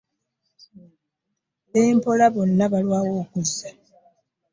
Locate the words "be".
1.71-1.81